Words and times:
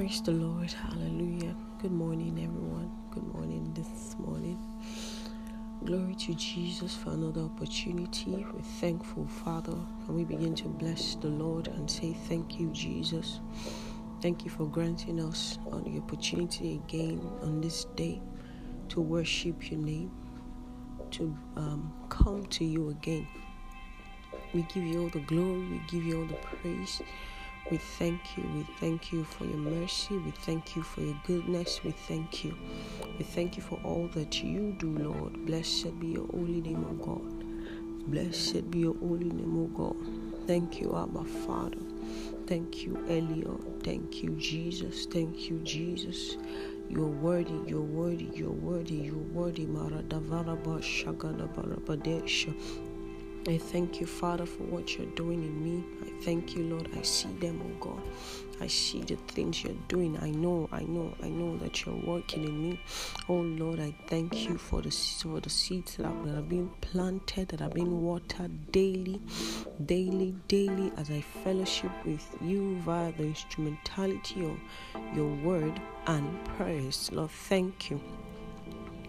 Praise 0.00 0.22
the 0.22 0.32
Lord. 0.32 0.72
Hallelujah. 0.72 1.54
Good 1.82 1.92
morning, 1.92 2.42
everyone. 2.42 2.90
Good 3.10 3.34
morning 3.34 3.70
this 3.74 4.16
morning. 4.18 4.58
Glory 5.84 6.14
to 6.14 6.32
Jesus 6.36 6.96
for 6.96 7.10
another 7.10 7.42
opportunity. 7.42 8.46
We're 8.50 8.62
thankful, 8.80 9.26
Father, 9.26 9.76
and 10.08 10.16
we 10.16 10.24
begin 10.24 10.54
to 10.54 10.68
bless 10.68 11.16
the 11.16 11.28
Lord 11.28 11.68
and 11.68 11.90
say, 11.90 12.14
Thank 12.14 12.58
you, 12.58 12.70
Jesus. 12.70 13.40
Thank 14.22 14.42
you 14.46 14.50
for 14.50 14.64
granting 14.64 15.20
us 15.20 15.58
the 15.70 15.98
opportunity 15.98 16.80
again 16.86 17.20
on 17.42 17.60
this 17.60 17.84
day 17.94 18.22
to 18.88 19.02
worship 19.02 19.70
your 19.70 19.80
name, 19.80 20.10
to 21.10 21.36
um, 21.56 21.92
come 22.08 22.46
to 22.46 22.64
you 22.64 22.88
again. 22.88 23.28
We 24.54 24.62
give 24.62 24.82
you 24.82 25.02
all 25.02 25.10
the 25.10 25.20
glory, 25.20 25.68
we 25.68 25.80
give 25.90 26.04
you 26.04 26.20
all 26.20 26.26
the 26.26 26.36
praise. 26.36 27.02
We 27.68 27.78
thank 27.78 28.36
you. 28.36 28.44
We 28.54 28.62
thank 28.78 29.12
you 29.12 29.24
for 29.24 29.44
your 29.44 29.56
mercy. 29.56 30.18
We 30.18 30.30
thank 30.30 30.76
you 30.76 30.82
for 30.82 31.00
your 31.02 31.16
goodness. 31.26 31.82
We 31.84 31.92
thank 31.92 32.44
you. 32.44 32.56
We 33.18 33.24
thank 33.24 33.56
you 33.56 33.62
for 33.62 33.80
all 33.84 34.08
that 34.14 34.42
you 34.42 34.76
do, 34.78 34.96
Lord. 34.98 35.46
Blessed 35.46 35.98
be 36.00 36.08
your 36.08 36.26
holy 36.26 36.60
name, 36.60 36.84
O 36.84 36.94
God. 37.04 37.44
Blessed 38.10 38.70
be 38.70 38.80
your 38.80 38.94
holy 38.94 39.30
name, 39.30 39.58
O 39.58 39.66
God. 39.66 39.96
Thank 40.46 40.80
you, 40.80 40.96
Abba 40.96 41.24
Father. 41.24 41.78
Thank 42.46 42.84
you, 42.84 42.94
Elion. 43.08 43.82
Thank 43.84 44.22
you, 44.22 44.30
Jesus. 44.30 45.06
Thank 45.06 45.48
you, 45.50 45.60
Jesus. 45.60 46.36
You're 46.88 47.06
worthy, 47.06 47.60
you're 47.66 47.80
worthy, 47.80 48.28
you're 48.34 48.50
worthy, 48.50 48.94
you're 48.96 49.14
worthy. 49.16 49.66
I 53.48 53.56
thank 53.56 54.00
you, 54.00 54.06
Father, 54.06 54.44
for 54.44 54.64
what 54.64 54.96
you're 54.96 55.06
doing 55.08 55.42
in 55.42 55.64
me. 55.64 55.84
I 56.04 56.22
thank 56.24 56.54
you, 56.54 56.64
Lord. 56.64 56.90
I 56.96 57.02
see 57.02 57.32
them, 57.40 57.62
oh 57.64 57.78
God. 57.80 58.02
I 58.60 58.66
see 58.66 59.00
the 59.00 59.16
things 59.16 59.64
you're 59.64 59.72
doing. 59.88 60.18
I 60.20 60.30
know, 60.30 60.68
I 60.70 60.82
know, 60.82 61.14
I 61.22 61.30
know 61.30 61.56
that 61.56 61.84
you're 61.84 61.96
working 62.04 62.44
in 62.44 62.62
me. 62.62 62.80
Oh 63.30 63.36
Lord, 63.40 63.80
I 63.80 63.94
thank 64.08 64.46
you 64.46 64.58
for 64.58 64.82
the 64.82 64.90
for 64.90 65.40
the 65.40 65.48
seeds 65.48 65.96
that 65.96 66.04
have, 66.04 66.48
been 66.50 66.70
planted, 66.82 67.48
that 67.48 67.60
have 67.60 67.72
been 67.72 68.02
watered 68.02 68.72
daily, 68.72 69.20
daily, 69.86 70.34
daily 70.46 70.92
as 70.98 71.10
I 71.10 71.22
fellowship 71.22 71.92
with 72.04 72.36
you 72.42 72.76
via 72.80 73.10
the 73.12 73.24
instrumentality 73.24 74.44
of 74.44 74.58
your 75.16 75.34
word 75.36 75.80
and 76.06 76.44
prayers. 76.44 77.10
Lord, 77.10 77.30
thank 77.30 77.90
you. 77.90 78.00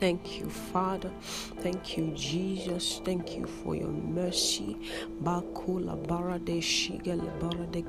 Thank 0.01 0.39
you, 0.41 0.49
Father. 0.49 1.11
Thank 1.61 1.97
you, 1.97 2.13
Jesus. 2.15 3.01
Thank 3.05 3.37
you 3.37 3.47
for 3.47 3.75
your 3.75 3.89
mercy. 3.89 4.77
Bakula 5.23 5.97
barade 6.07 6.61
barade 6.61 7.83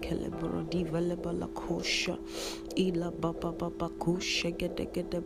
bala 1.23 1.49
kosha. 1.49 2.19
Ila 2.79 3.13
baba 3.13 3.53
baba 3.53 3.91
gede 4.59 4.87
gede 4.95 5.21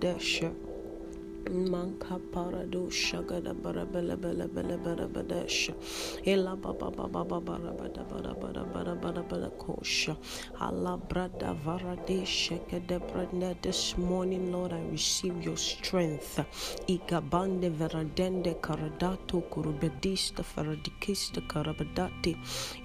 gede. 0.00 0.67
Manka 1.48 2.18
parado 2.32 2.90
shagada 2.90 3.54
barabela 3.54 4.16
bela 4.20 4.46
bela 4.46 4.76
bela 4.76 5.08
badesha. 5.08 5.74
Ela 6.26 6.54
baba 6.56 6.90
baba 6.90 7.24
baba 7.24 7.40
barabada 7.40 8.04
barabada 8.04 8.64
barabada 8.72 9.22
bela 9.28 9.50
kosha. 9.58 10.16
Allah 10.60 10.98
brada 10.98 11.56
varade 11.64 12.24
shagada 12.26 13.00
branda 13.00 13.56
this 13.62 13.96
morning, 13.96 14.52
Lord, 14.52 14.72
I 14.74 14.82
receive 14.90 15.42
your 15.42 15.56
strength. 15.56 16.38
Ikabande 16.86 17.70
veradende 17.70 18.54
karadato 18.60 19.42
kurubedista 19.48 20.42
faradikista 20.42 21.40
karabadati. 21.48 22.36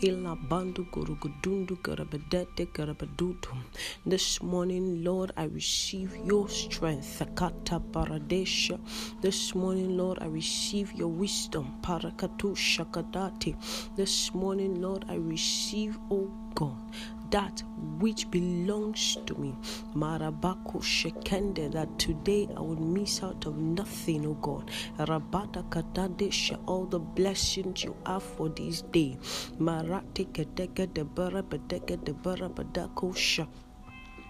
Ila 0.02 0.36
bandu 0.36 0.86
gurugudundu 0.92 1.78
karabadete 1.82 2.68
karabadutu. 2.72 3.50
This 4.06 4.42
morning, 4.42 5.04
Lord, 5.04 5.32
I 5.36 5.46
receive 5.46 6.16
your 6.26 6.48
strength. 6.50 7.22
Kata 7.36 7.80
this 9.22 9.56
morning, 9.56 9.98
Lord, 9.98 10.20
I 10.22 10.28
receive 10.28 10.94
your 10.94 11.08
wisdom. 11.10 11.74
Parakatusha 11.82 12.86
shakadati. 12.86 13.56
This 13.96 14.34
morning, 14.34 14.82
Lord, 14.82 15.06
I 15.10 15.16
receive, 15.16 15.98
oh 16.12 16.32
God, 16.56 16.78
that 17.32 17.64
which 18.00 18.30
belongs 18.32 19.18
to 19.26 19.36
me. 19.36 19.56
Marabako 19.96 20.82
Shekende, 20.82 21.72
that 21.72 21.98
today 22.00 22.48
I 22.56 22.60
will 22.62 22.80
miss 22.80 23.24
out 23.24 23.46
of 23.46 23.58
nothing, 23.58 24.26
O 24.28 24.34
God. 24.36 24.72
Rabata 25.00 25.64
Katadesha, 25.70 26.60
all 26.68 26.86
the 26.86 27.00
blessings 27.00 27.84
you 27.84 27.96
have 28.06 28.24
for 28.24 28.50
this 28.50 28.82
day. 28.84 29.18
Marate 29.60 30.28
Kedeke 30.32 30.94
de 30.94 31.04
Bara 31.04 31.44
Bedeke 31.44 32.04
de 32.04 32.14
Badako 32.14 33.14
Shekende. 33.16 33.73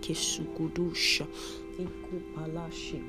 Kesukudusha, 0.00 1.26
Ikupalashi 1.78 3.00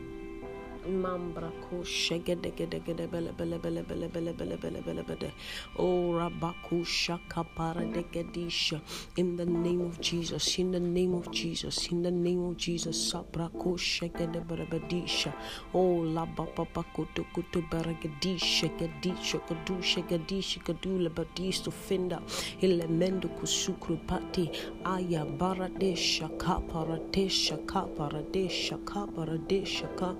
mambra 0.87 1.51
ko 1.61 1.83
shegede 1.83 2.55
gede 2.55 2.79
gede 2.85 3.07
bele 3.07 3.31
bele 3.37 3.57
bele 3.59 3.83
bele 3.83 4.07
bele 4.07 4.33
bele 4.33 4.57
bele 4.57 4.81
bele 4.81 5.03
bele. 5.03 5.33
Oh 5.77 6.13
rabaku 6.13 6.85
shaka 6.85 7.43
para 7.55 7.85
de 7.85 8.03
gedisha. 8.03 8.81
In 9.17 9.35
the 9.35 9.45
name 9.45 9.81
of 9.81 9.99
Jesus 10.01 10.57
in 10.59 10.71
the 10.71 10.79
name 10.79 11.13
of 11.13 11.31
Jesus 11.31 11.87
in 11.91 12.03
the 12.03 12.11
name 12.11 12.43
of 12.45 12.57
Jesus 12.57 13.11
sabrako 13.13 13.77
shegede 13.77 14.45
barabadisha 14.45 15.33
oh 15.73 16.03
la 16.03 16.25
baba 16.25 16.83
kutu 16.95 17.25
kutu 17.33 17.61
baragedisha 17.69 18.69
gedisha 18.77 19.39
kadusha 19.47 20.01
gedisha 20.07 20.59
kadula 20.63 21.09
badis 21.09 21.63
to 21.63 21.71
finda 21.71 22.21
elemendo 22.61 23.27
kusukru 23.39 23.97
pati. 24.07 24.49
Aya 24.85 25.25
baradesha 25.25 26.29
kaparadesha 26.37 27.57
kaparadesha 27.65 28.77
kaparadesha 28.85 29.87
ka 29.97 30.15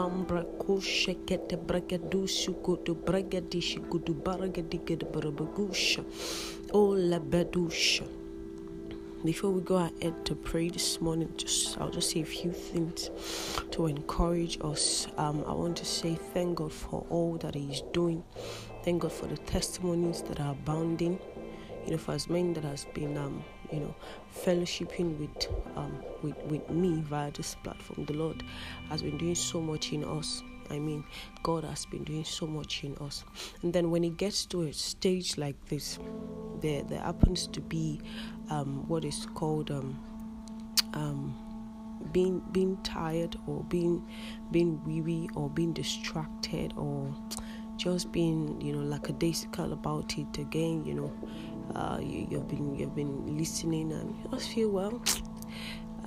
mambra 0.00 0.42
kushe 0.42 1.14
kete 1.26 1.56
baragadikede 4.24 5.04
barabagusha 5.12 6.02
oh 6.72 6.96
before 9.22 9.50
we 9.50 9.60
go 9.60 9.76
ahead 9.76 10.14
to 10.24 10.34
pray 10.34 10.70
this 10.70 10.98
morning 11.02 11.28
just 11.36 11.78
i'll 11.78 11.90
just 11.90 12.10
say 12.10 12.20
a 12.22 12.24
few 12.24 12.50
things 12.50 13.10
to 13.70 13.86
encourage 13.86 14.58
us. 14.62 15.06
Um, 15.18 15.44
i 15.46 15.52
want 15.52 15.76
to 15.76 15.84
say 15.84 16.14
thank 16.32 16.56
god 16.56 16.72
for 16.72 17.04
all 17.10 17.36
that 17.42 17.54
he 17.54 17.70
is 17.70 17.82
doing. 17.92 18.24
Thank 18.82 19.02
god 19.02 19.12
for 19.12 19.26
the 19.26 19.36
testimonies 19.36 20.22
that 20.22 20.40
are 20.40 20.52
abounding. 20.52 21.18
You 21.84 21.90
know 21.92 21.98
for 21.98 22.12
as 22.12 22.30
many 22.30 22.54
that 22.54 22.64
has 22.64 22.86
been 22.94 23.18
um, 23.18 23.44
you 23.72 23.80
know 23.80 23.94
fellowshipping 24.44 25.18
with 25.18 25.48
um 25.76 26.02
with 26.22 26.36
with 26.44 26.68
me 26.70 27.00
via 27.02 27.30
this 27.32 27.54
platform 27.62 28.04
the 28.06 28.12
lord 28.14 28.42
has 28.88 29.02
been 29.02 29.18
doing 29.18 29.34
so 29.34 29.60
much 29.60 29.92
in 29.92 30.04
us 30.04 30.42
I 30.70 30.78
mean, 30.78 31.04
God 31.42 31.64
has 31.64 31.84
been 31.84 32.04
doing 32.04 32.24
so 32.24 32.46
much 32.46 32.84
in 32.84 32.96
us. 32.98 33.24
And 33.62 33.72
then 33.72 33.90
when 33.90 34.04
it 34.04 34.16
gets 34.16 34.46
to 34.46 34.62
a 34.62 34.72
stage 34.72 35.36
like 35.36 35.56
this, 35.66 35.98
there 36.60 36.82
there 36.84 37.00
happens 37.00 37.48
to 37.48 37.60
be 37.60 38.00
um, 38.50 38.86
what 38.88 39.04
is 39.04 39.26
called 39.34 39.70
um, 39.70 39.98
um, 40.94 41.34
being 42.12 42.40
being 42.52 42.76
tired 42.82 43.36
or 43.46 43.64
being 43.64 44.06
being 44.52 44.82
weary 44.84 45.28
or 45.34 45.50
being 45.50 45.72
distracted 45.72 46.72
or 46.76 47.12
just 47.76 48.12
being 48.12 48.60
you 48.60 48.72
know 48.72 48.82
lackadaisical 48.82 49.72
about 49.72 50.16
it 50.18 50.38
again. 50.38 50.84
You 50.84 50.94
know, 50.94 51.12
uh, 51.74 51.98
you, 52.00 52.26
you've 52.30 52.48
been 52.48 52.74
you've 52.74 52.94
been 52.94 53.36
listening 53.36 53.92
and 53.92 54.16
you 54.16 54.30
just 54.30 54.50
feel 54.50 54.70
well. 54.70 55.02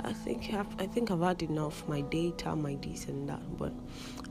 I 0.06 0.12
think 0.12 0.54
I've, 0.54 0.68
I 0.80 0.86
think 0.86 1.12
I've 1.12 1.22
had 1.22 1.44
enough. 1.44 1.88
My 1.88 2.02
data, 2.02 2.56
my 2.56 2.76
this 2.76 3.06
and 3.06 3.30
that. 3.30 3.58
But 3.58 3.72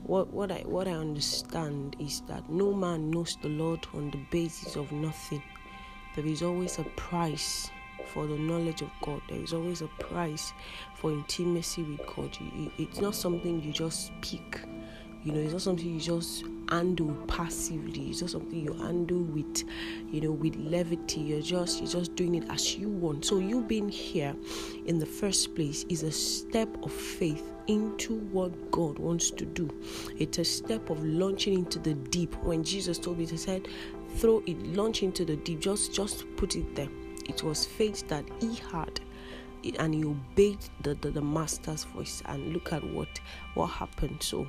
what 0.03 0.31
what 0.31 0.51
I 0.51 0.59
what 0.65 0.87
I 0.87 0.91
understand 0.91 1.95
is 1.99 2.21
that 2.27 2.47
no 2.49 2.73
man 2.73 3.09
knows 3.09 3.37
the 3.41 3.49
Lord 3.49 3.85
on 3.93 4.11
the 4.11 4.19
basis 4.29 4.75
of 4.75 4.91
nothing. 4.91 5.41
There 6.15 6.25
is 6.25 6.43
always 6.43 6.77
a 6.77 6.83
price 6.95 7.71
for 8.13 8.27
the 8.27 8.37
knowledge 8.37 8.81
of 8.81 8.89
God. 9.01 9.21
There 9.29 9.41
is 9.41 9.53
always 9.53 9.81
a 9.81 9.87
price 9.99 10.53
for 10.95 11.11
intimacy 11.11 11.83
with 11.83 12.05
God. 12.15 12.37
It's 12.77 12.99
not 12.99 13.15
something 13.15 13.63
you 13.63 13.71
just 13.71 14.11
pick. 14.21 14.61
You 15.23 15.31
know, 15.31 15.39
it's 15.39 15.53
not 15.53 15.61
something 15.61 15.87
you 15.87 15.99
just 15.99 16.43
handle 16.69 17.13
passively. 17.27 18.09
It's 18.09 18.21
not 18.21 18.31
something 18.31 18.59
you 18.59 18.73
handle 18.73 19.21
with, 19.21 19.63
you 20.11 20.21
know, 20.21 20.31
with 20.31 20.55
levity. 20.55 21.21
You're 21.21 21.41
just 21.41 21.79
you're 21.79 21.89
just 21.89 22.15
doing 22.15 22.35
it 22.35 22.49
as 22.49 22.77
you 22.77 22.89
want. 22.89 23.25
So 23.25 23.39
you 23.39 23.61
being 23.61 23.89
here 23.89 24.35
in 24.85 24.99
the 24.99 25.05
first 25.05 25.55
place 25.55 25.85
is 25.89 26.03
a 26.03 26.11
step 26.11 26.69
of 26.83 26.91
faith 26.91 27.43
into 27.67 28.19
what 28.31 28.71
God 28.71 28.99
wants 28.99 29.31
to 29.31 29.45
do. 29.45 29.69
It's 30.17 30.37
a 30.37 30.45
step 30.45 30.89
of 30.89 31.03
launching 31.03 31.53
into 31.53 31.79
the 31.79 31.93
deep. 31.93 32.35
When 32.43 32.63
Jesus 32.63 32.97
told 32.97 33.19
me, 33.19 33.25
He 33.25 33.37
said, 33.37 33.67
"Throw 34.17 34.43
it, 34.45 34.61
launch 34.75 35.03
into 35.03 35.25
the 35.25 35.35
deep." 35.37 35.59
Just 35.59 35.93
just 35.93 36.25
put 36.35 36.55
it 36.55 36.75
there. 36.75 36.89
It 37.29 37.43
was 37.43 37.65
faith 37.65 38.07
that 38.09 38.25
he 38.41 38.55
had 38.55 38.99
and 39.79 39.93
he 39.93 40.03
obeyed 40.05 40.57
the, 40.81 40.93
the, 40.95 41.11
the, 41.11 41.21
master's 41.21 41.83
voice 41.85 42.21
and 42.25 42.53
look 42.53 42.73
at 42.73 42.83
what 42.83 43.07
what 43.53 43.67
happened. 43.67 44.21
So 44.21 44.47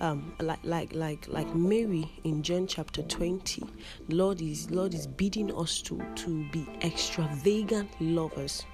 um 0.00 0.32
like 0.40 0.60
like 0.62 0.94
like 0.94 1.26
like 1.28 1.52
mary 1.54 2.10
in 2.24 2.42
john 2.42 2.66
chapter 2.66 3.02
20 3.02 3.62
lord 4.08 4.40
is 4.40 4.70
lord 4.70 4.94
is 4.94 5.06
bidding 5.06 5.52
us 5.54 5.82
to 5.82 6.00
to 6.16 6.48
be 6.50 6.66
extravagant 6.82 7.90
lovers. 8.00 8.64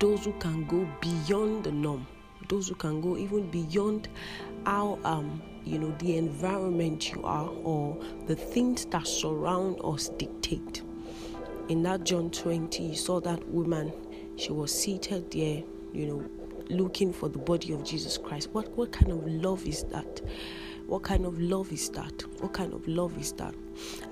Those 0.00 0.24
who 0.24 0.32
can 0.34 0.66
go 0.66 0.86
beyond 1.00 1.64
the 1.64 1.72
norm. 1.72 2.06
Those 2.48 2.68
who 2.68 2.74
can 2.74 3.00
go 3.00 3.16
even 3.16 3.50
beyond 3.50 4.08
how 4.64 4.98
um 5.04 5.42
you 5.64 5.78
know 5.78 5.94
the 5.98 6.16
environment 6.16 7.12
you 7.12 7.22
are 7.24 7.48
or 7.48 7.96
the 8.26 8.36
things 8.36 8.84
that 8.86 9.06
surround 9.06 9.80
us 9.82 10.10
dictate. 10.10 10.82
In 11.68 11.82
that 11.82 12.04
John 12.04 12.30
20, 12.30 12.84
you 12.84 12.94
saw 12.94 13.18
that 13.22 13.44
woman, 13.48 13.92
she 14.36 14.52
was 14.52 14.72
seated 14.72 15.30
there, 15.30 15.62
you 15.92 16.06
know, 16.06 16.24
looking 16.68 17.12
for 17.12 17.28
the 17.28 17.38
body 17.38 17.72
of 17.72 17.84
Jesus 17.84 18.18
Christ. 18.18 18.50
What 18.52 18.68
what 18.76 18.92
kind 18.92 19.12
of 19.12 19.26
love 19.26 19.66
is 19.66 19.84
that? 19.84 20.20
What 20.86 21.02
kind 21.02 21.26
of 21.26 21.40
love 21.40 21.72
is 21.72 21.88
that? 21.90 22.22
What 22.40 22.52
kind 22.52 22.72
of 22.72 22.86
love 22.86 23.18
is 23.18 23.32
that? 23.32 23.54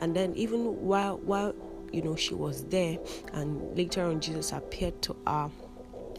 And 0.00 0.15
then 0.15 0.35
even 0.35 0.81
while 0.85 1.19
while 1.19 1.55
you 1.93 2.03
know 2.03 2.17
she 2.17 2.35
was 2.35 2.65
there 2.65 2.99
and 3.32 3.76
later 3.76 4.03
on 4.05 4.21
Jesus 4.21 4.53
appeared 4.53 5.00
to 5.03 5.17
her 5.26 5.50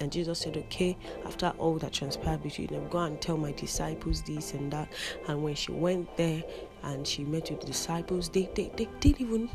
and 0.01 0.11
Jesus 0.11 0.39
said, 0.39 0.57
Okay, 0.57 0.97
after 1.25 1.53
all 1.57 1.77
that 1.79 1.93
transpired 1.93 2.43
between 2.43 2.67
them, 2.67 2.87
go 2.89 2.99
and 2.99 3.19
tell 3.21 3.37
my 3.37 3.51
disciples 3.53 4.21
this 4.23 4.53
and 4.53 4.71
that. 4.71 4.91
And 5.27 5.43
when 5.43 5.55
she 5.55 5.71
went 5.71 6.15
there 6.17 6.43
and 6.83 7.07
she 7.07 7.23
met 7.23 7.49
with 7.49 7.61
the 7.61 7.67
disciples, 7.67 8.29
they 8.29 8.49
they, 8.55 8.71
they 8.75 8.87
didn't 8.99 9.21
even 9.21 9.49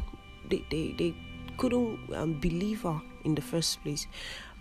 they, 0.49 0.65
they, 0.71 0.95
they 0.99 1.15
couldn't 1.61 1.99
um, 2.15 2.41
believe 2.41 2.83
her 2.83 3.01
in 3.25 3.35
the 3.35 3.43
first 3.43 3.83
place. 3.83 4.07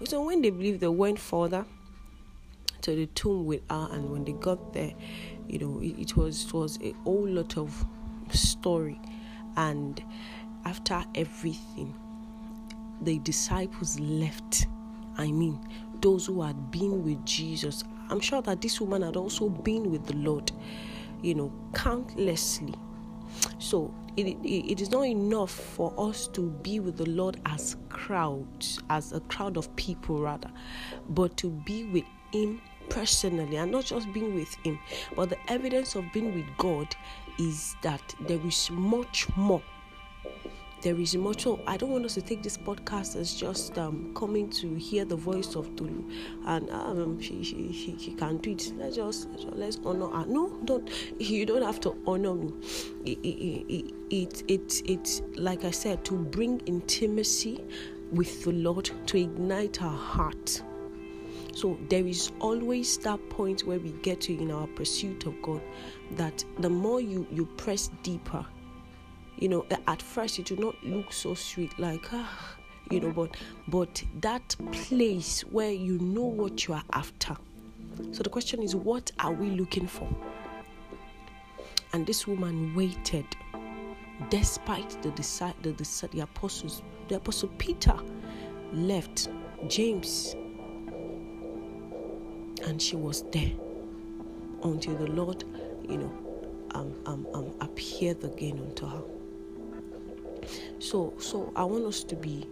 So 0.03 0.21
when 0.21 0.41
they 0.41 0.49
believed, 0.49 0.81
they 0.81 0.89
went 0.89 1.17
further 1.17 1.65
to 2.81 2.93
the 2.93 3.05
tomb 3.07 3.45
with 3.45 3.61
her, 3.69 3.87
and 3.91 4.09
when 4.09 4.25
they 4.25 4.33
got 4.33 4.73
there, 4.73 4.93
you 5.47 5.59
know, 5.59 5.79
it, 5.81 5.97
it 5.97 6.17
was 6.17 6.45
it 6.45 6.53
was 6.53 6.77
a 6.81 6.91
whole 7.05 7.27
lot 7.27 7.57
of 7.57 7.85
story, 8.31 8.99
and 9.55 10.03
after 10.65 11.01
everything, 11.15 11.95
the 13.01 13.17
disciples 13.19 13.97
left. 13.99 14.67
I 15.17 15.31
mean, 15.31 15.57
those 16.01 16.25
who 16.25 16.41
had 16.41 16.69
been 16.69 17.03
with 17.03 17.25
Jesus. 17.25 17.83
I'm 18.09 18.19
sure 18.19 18.41
that 18.41 18.59
this 18.61 18.81
woman 18.81 19.03
had 19.03 19.15
also 19.15 19.47
been 19.47 19.91
with 19.91 20.05
the 20.05 20.15
Lord, 20.15 20.51
you 21.21 21.35
know, 21.35 21.53
countlessly. 21.73 22.73
So 23.59 23.93
it, 24.17 24.37
it, 24.43 24.81
is 24.81 24.91
not 24.91 25.03
enough 25.03 25.51
for 25.51 25.93
us 25.97 26.27
to 26.27 26.49
be 26.63 26.79
with 26.79 26.97
the 26.97 27.09
Lord 27.09 27.39
as 27.45 27.75
crowds, 27.89 28.79
as 28.89 29.13
a 29.13 29.19
crowd 29.21 29.57
of 29.57 29.73
people 29.75 30.21
rather, 30.21 30.51
but 31.09 31.37
to 31.37 31.49
be 31.49 31.85
with 31.85 32.05
Him 32.31 32.61
personally 32.89 33.57
and 33.57 33.71
not 33.71 33.85
just 33.85 34.11
being 34.13 34.35
with 34.35 34.53
Him. 34.63 34.79
But 35.15 35.29
the 35.29 35.37
evidence 35.51 35.95
of 35.95 36.05
being 36.13 36.33
with 36.33 36.45
God 36.57 36.95
is 37.37 37.75
that 37.81 38.15
there 38.27 38.39
is 38.45 38.69
much 38.71 39.27
more 39.35 39.61
there 40.81 40.99
is 40.99 41.15
much. 41.15 41.43
So 41.43 41.61
I 41.67 41.77
don't 41.77 41.91
want 41.91 42.05
us 42.05 42.13
to 42.15 42.21
take 42.21 42.43
this 42.43 42.57
podcast 42.57 43.15
as 43.15 43.33
just 43.33 43.77
um, 43.77 44.13
coming 44.15 44.49
to 44.51 44.75
hear 44.75 45.05
the 45.05 45.15
voice 45.15 45.55
of 45.55 45.75
Tolu, 45.75 46.03
and 46.45 46.69
um, 46.69 47.19
she, 47.19 47.43
she, 47.43 47.71
she, 47.73 47.97
she 47.97 48.13
can 48.13 48.37
do 48.37 48.51
it. 48.51 48.73
Let's 48.77 48.95
just 48.95 49.27
let's 49.51 49.79
honor 49.85 50.07
her. 50.07 50.25
No, 50.25 50.57
don't. 50.65 50.89
You 51.19 51.45
don't 51.45 51.63
have 51.63 51.79
to 51.81 51.95
honor 52.05 52.33
me. 52.33 52.53
It, 53.05 53.19
it, 53.23 53.93
it, 54.09 54.43
it, 54.47 54.89
it, 54.89 55.21
like 55.37 55.65
I 55.65 55.71
said, 55.71 56.03
to 56.05 56.15
bring 56.15 56.59
intimacy 56.61 57.63
with 58.11 58.43
the 58.43 58.51
Lord, 58.51 58.89
to 59.07 59.17
ignite 59.17 59.81
our 59.81 59.97
heart. 59.97 60.61
So 61.53 61.77
there 61.89 62.05
is 62.05 62.31
always 62.39 62.97
that 62.99 63.19
point 63.29 63.65
where 63.65 63.79
we 63.79 63.91
get 64.01 64.21
to 64.21 64.37
in 64.37 64.51
our 64.51 64.67
pursuit 64.67 65.25
of 65.25 65.41
God 65.41 65.61
that 66.11 66.43
the 66.59 66.69
more 66.69 67.01
you 67.01 67.27
you 67.31 67.45
press 67.57 67.89
deeper 68.03 68.45
you 69.39 69.47
know 69.49 69.65
at 69.87 70.01
first 70.01 70.39
it 70.39 70.51
will 70.51 70.59
not 70.59 70.83
look 70.83 71.11
so 71.13 71.33
sweet 71.33 71.77
like 71.79 72.05
ah 72.13 72.55
you 72.91 72.99
know 72.99 73.11
but 73.11 73.35
but 73.67 74.03
that 74.21 74.55
place 74.71 75.41
where 75.41 75.71
you 75.71 75.97
know 75.99 76.23
what 76.23 76.67
you 76.67 76.73
are 76.73 76.83
after. 76.93 77.35
So 78.11 78.23
the 78.23 78.29
question 78.29 78.61
is 78.61 78.75
what 78.75 79.11
are 79.19 79.33
we 79.33 79.51
looking 79.51 79.87
for? 79.87 80.07
And 81.93 82.05
this 82.05 82.27
woman 82.27 82.73
waited 82.75 83.25
despite 84.29 84.89
the 85.01 85.09
the, 85.11 85.73
the, 85.73 86.09
the 86.11 86.19
apostles 86.21 86.81
the 87.07 87.15
apostle 87.15 87.49
peter 87.57 87.95
left 88.73 89.29
james 89.67 90.35
and 92.65 92.81
she 92.81 92.97
was 92.97 93.23
there 93.31 93.51
until 94.63 94.93
the 94.95 95.07
lord 95.07 95.43
you 95.87 95.97
know 95.97 96.11
um, 96.75 96.93
um, 97.05 97.25
um, 97.33 97.53
appeared 97.61 98.21
again 98.23 98.59
unto 98.59 98.85
her 98.85 99.01
so 100.79 101.13
so 101.19 101.51
I 101.55 101.63
want 101.63 101.85
us 101.85 102.03
to 102.05 102.15
be 102.15 102.47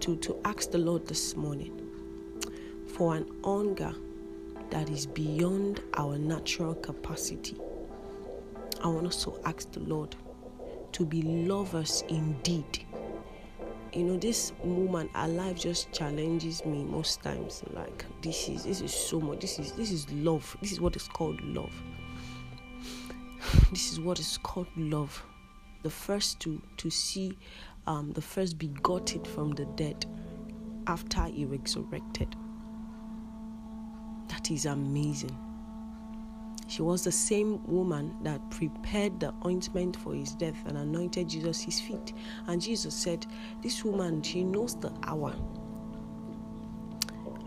to 0.00 0.16
to 0.16 0.38
ask 0.44 0.70
the 0.70 0.78
Lord 0.78 1.06
this 1.06 1.36
morning 1.36 1.80
for 2.86 3.16
an 3.16 3.26
hunger 3.44 3.94
that 4.70 4.88
is 4.88 5.06
beyond 5.06 5.82
our 5.94 6.16
natural 6.16 6.74
capacity. 6.74 7.56
I 8.82 8.88
want 8.88 9.06
us 9.06 9.22
to 9.24 9.38
ask 9.44 9.70
the 9.72 9.80
Lord 9.80 10.14
to 10.92 11.04
be 11.04 11.22
lovers 11.22 12.04
indeed. 12.08 12.84
You 13.92 14.04
know, 14.04 14.16
this 14.16 14.52
woman, 14.62 15.08
her 15.14 15.26
life 15.26 15.58
just 15.58 15.90
challenges 15.92 16.64
me 16.64 16.84
most 16.84 17.22
times. 17.22 17.62
Like 17.72 18.04
this 18.22 18.48
is 18.48 18.64
this 18.64 18.80
is 18.80 18.94
so 18.94 19.20
much. 19.20 19.40
This 19.40 19.58
is 19.58 19.72
this 19.72 19.90
is 19.90 20.10
love. 20.12 20.56
This 20.60 20.72
is 20.72 20.80
what 20.80 20.96
is 20.96 21.08
called 21.08 21.40
love. 21.42 21.74
This 23.70 23.92
is 23.92 24.00
what 24.00 24.18
is 24.18 24.38
called 24.38 24.68
love. 24.76 25.22
The 25.82 25.90
first 25.90 26.40
to 26.40 26.60
to 26.76 26.90
see 26.90 27.36
um, 27.86 28.12
the 28.12 28.22
first 28.22 28.58
begotten 28.58 29.24
from 29.24 29.50
the 29.52 29.66
dead 29.76 30.06
after 30.86 31.24
he 31.26 31.44
resurrected. 31.44 32.34
That 34.28 34.50
is 34.50 34.66
amazing. 34.66 35.36
She 36.68 36.82
was 36.82 37.02
the 37.02 37.12
same 37.12 37.64
woman 37.66 38.14
that 38.22 38.48
prepared 38.50 39.18
the 39.18 39.34
ointment 39.44 39.96
for 39.96 40.14
his 40.14 40.34
death 40.34 40.56
and 40.66 40.78
anointed 40.78 41.28
Jesus 41.28 41.60
his 41.60 41.80
feet. 41.80 42.12
And 42.46 42.62
Jesus 42.62 42.94
said, 42.94 43.26
This 43.62 43.84
woman, 43.84 44.22
she 44.22 44.44
knows 44.44 44.76
the 44.78 44.92
hour. 45.04 45.34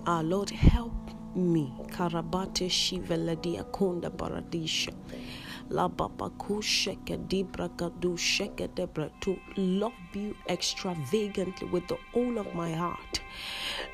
Our 0.06 0.24
Lord, 0.24 0.50
help 0.50 0.94
me. 1.36 1.74
Karabate 1.88 2.68
Shiveladia 2.70 3.64
Konda 3.72 4.12
to 9.22 9.38
love 9.56 9.94
you 10.14 10.36
extravagantly 10.50 11.68
with 11.70 11.88
the 11.88 11.98
whole 12.14 12.38
of 12.38 12.54
my 12.54 12.72
heart 12.74 13.22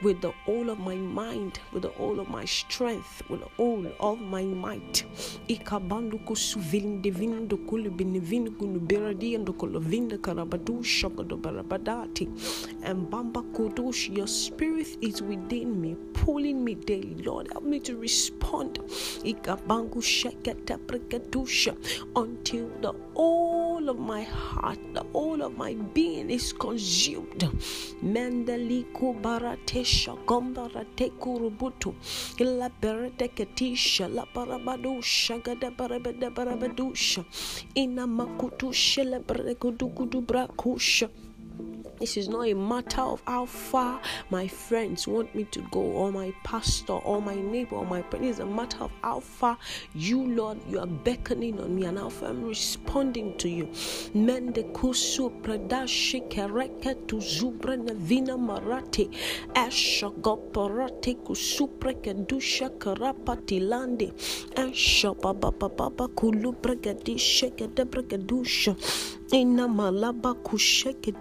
with 0.01 0.21
the 0.21 0.31
whole 0.45 0.69
of 0.69 0.79
my 0.79 0.95
mind, 0.95 1.59
with 1.73 1.83
the 1.83 1.89
whole 1.89 2.19
of 2.19 2.29
my 2.29 2.45
strength, 2.45 3.21
with 3.29 3.41
the 3.41 3.49
whole 3.57 3.85
of 3.99 4.19
my 4.21 4.43
might. 4.43 5.05
Ikabandu 5.47 6.19
kusuvin 6.25 7.01
divindo 7.01 7.57
kulibinivin 7.57 8.49
kunubiradi 8.51 9.35
and 9.35 9.47
kolovinda 9.47 10.17
karabadu 10.17 10.83
shakado 10.83 11.37
barabadati. 11.37 12.27
And 12.83 13.09
bamba 13.09 13.43
kudush, 13.53 14.15
your 14.15 14.27
spirit 14.27 14.97
is 15.01 15.21
within 15.21 15.81
me, 15.81 15.95
pulling 16.13 16.63
me 16.63 16.75
daily. 16.75 17.15
Lord, 17.23 17.51
help 17.51 17.63
me 17.63 17.79
to 17.81 17.95
respond. 17.97 18.79
Ikabangu 19.23 20.01
shakata 20.01 20.79
until 22.15 22.69
the 22.81 22.93
whole 23.79 23.89
of 23.89 23.99
my 23.99 24.23
heart, 24.23 24.79
the 24.93 25.03
whole 25.13 25.41
of 25.41 25.57
my 25.57 25.73
being 25.93 26.29
is 26.29 26.51
consumed. 26.51 27.41
Mandaliku 28.03 29.13
baratesha 29.21 30.17
gombarate 30.25 31.11
kurubutu 31.19 31.93
illa 32.39 32.69
beredeketisha 32.81 34.13
la 34.13 34.25
barabadusha 34.35 35.41
gada 35.43 35.71
barabada 35.71 36.29
barabadusha 36.29 37.23
ina 37.75 38.05
makutusha 38.07 39.03
la 39.05 39.19
beregudugudu 39.19 40.21
this 41.99 42.15
is 42.15 42.29
not 42.29 42.47
a 42.47 42.53
matter 42.53 43.01
of 43.01 43.21
how 43.27 43.45
far 43.45 44.01
my 44.29 44.47
friends 44.47 45.05
want 45.07 45.35
me 45.35 45.43
to 45.51 45.61
go, 45.69 45.81
or 45.81 46.11
my 46.11 46.33
pastor, 46.45 46.93
or 46.93 47.21
my 47.21 47.35
neighbor, 47.35 47.75
or 47.75 47.85
my 47.85 48.01
friend. 48.03 48.25
It's 48.25 48.39
a 48.39 48.45
matter 48.45 48.83
of 48.83 48.91
how 49.03 49.19
far 49.19 49.57
you, 49.93 50.23
Lord, 50.33 50.59
you 50.69 50.79
are 50.79 50.87
beckoning 50.87 51.59
on 51.59 51.75
me, 51.75 51.85
and 51.85 51.97
how 51.97 52.09
far 52.09 52.29
I'm 52.29 52.43
responding 52.45 53.37
to 53.39 53.49
you. 53.49 53.65
Mende 54.15 54.63
kusu 54.71 55.29
kereke 56.29 56.95
tu 57.07 57.19
marate 58.39 59.09
kusupre 61.15 61.93
kedusha 62.01 62.69
karapati 62.77 63.59
lande 63.59 64.13
eshababababa 64.55 66.07
kulupre 66.15 66.75
kedishe 66.75 67.51
kedusha 67.51 68.75
ina 69.31 69.67
malaba 69.67 70.33
kusheke 70.33 71.11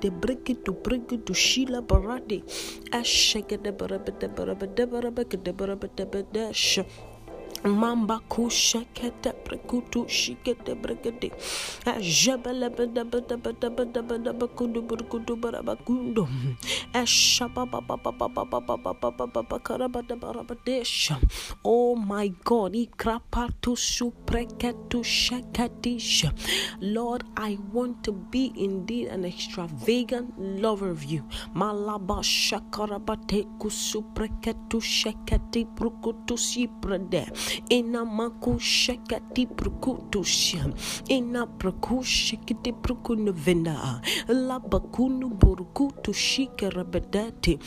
to 0.68 0.72
bring 0.86 1.04
you 1.10 1.18
to 1.28 1.32
Sheila 1.32 1.80
Baradi. 1.82 2.40
Mamba 7.64 8.20
kusha 8.28 8.84
kete 8.94 9.32
prekutu 9.44 10.08
shikete 10.08 10.74
bregede. 10.74 11.30
Jebele 12.00 12.70
bede 12.70 13.04
bede 13.04 13.36
bede 13.36 13.70
bede 13.70 14.02
bede 14.02 14.32
bekudu 14.32 14.82
berkudu 14.82 15.36
berabakundo. 15.36 16.28
Eshaba 16.94 17.66
ba 17.66 17.80
ba 17.80 17.96
ba 17.96 18.12
ba 18.12 18.28
ba 18.28 18.44
ba 18.44 18.60
ba 18.60 18.76
ba 18.76 18.92
ba 18.94 19.10
ba 19.10 19.26
ba 19.26 19.42
ba 19.42 19.58
karabada 19.58 20.16
barabadesha. 20.16 21.18
Oh 21.64 21.96
my 21.96 22.28
God, 22.44 22.74
Ikrapa 22.74 23.48
ikrapatu 23.48 23.76
supreketu 23.76 25.02
shakatisha. 25.04 26.32
Lord, 26.80 27.24
I 27.36 27.58
want 27.72 28.04
to 28.04 28.12
be 28.12 28.52
indeed 28.56 29.08
an 29.08 29.24
extravagant 29.24 30.32
lover 30.38 30.90
of 30.90 31.04
you. 31.04 31.24
Malaba 31.54 32.22
shakarabate 32.22 33.44
kusupreketu 33.58 34.80
shakati 34.80 35.66
prukutu 35.76 36.38
siprede 36.38 37.26
ina 37.68 38.04
makusheka 38.04 39.20
di 39.34 39.46
ina 41.08 41.46
brukusheka 41.46 42.54
la 44.28 44.58
bakunu 44.58 45.28
rabadati 46.74 47.58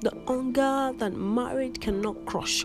the 0.00 0.12
hunger 0.26 0.92
that 0.98 1.12
marriage 1.12 1.80
cannot 1.80 2.16
crush 2.26 2.64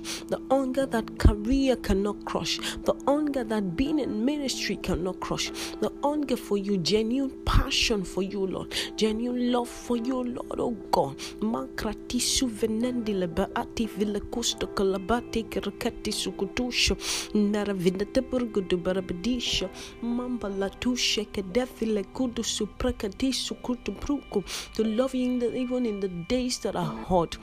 that 0.91 1.17
career 1.17 1.75
cannot 1.77 2.23
crush, 2.25 2.59
the 2.83 2.93
hunger 3.07 3.43
that 3.43 3.75
being 3.75 3.99
in 3.99 4.23
ministry 4.25 4.75
cannot 4.77 5.19
crush, 5.19 5.49
the 5.81 5.91
hunger 6.03 6.37
for 6.37 6.57
you, 6.57 6.77
genuine 6.77 7.31
passion 7.45 8.03
for 8.03 8.21
you, 8.21 8.45
Lord, 8.47 8.73
genuine 8.97 9.51
love 9.51 9.69
for 9.69 9.97
you, 9.97 10.23
Lord, 10.23 10.59
oh 10.59 10.71
God. 10.91 11.17
Mankratisu 11.41 12.47
venendi 12.47 13.13
lebaati 13.13 13.85
vilakusto 13.97 14.67
kalabati 14.67 15.43
kirakati 15.43 16.11
sukutusho, 16.11 16.97
naravinata 17.33 18.21
burgudu 18.21 18.77
barabadisha, 18.77 19.69
mamba 20.01 20.49
latushe 20.49 21.25
kedefile 21.25 22.03
kudu 22.03 22.43
suprakadisu 22.43 23.55
kutu 23.55 23.91
pruku, 23.91 24.43
to 24.75 24.83
love 24.83 25.11
the, 25.11 25.53
even 25.55 25.85
in 25.85 25.99
the 25.99 26.07
days 26.07 26.59
that 26.59 26.75
are 26.75 26.95
hot. 27.05 27.37